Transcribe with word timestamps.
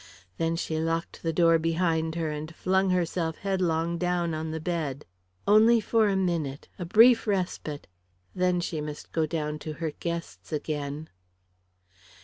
Then 0.39 0.55
she 0.55 0.79
locked 0.79 1.21
the 1.21 1.31
door 1.31 1.59
behind 1.59 2.15
her 2.15 2.31
and 2.31 2.55
flung 2.55 2.89
herself 2.89 3.37
headlong 3.37 3.99
down 3.99 4.33
on 4.33 4.49
the 4.49 4.59
bed.... 4.59 5.05
Only 5.47 5.79
for 5.79 6.09
a 6.09 6.15
minute, 6.15 6.67
a 6.79 6.85
brief 6.85 7.27
respite; 7.27 7.85
then 8.33 8.61
she 8.61 8.81
must 8.81 9.11
go 9.11 9.27
down 9.27 9.59
to 9.59 9.73
her 9.73 9.91
guests 9.91 10.51
again. 10.51 11.09